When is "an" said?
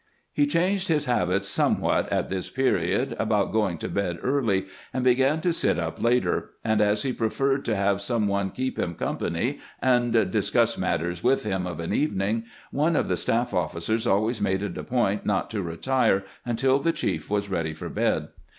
11.79-11.93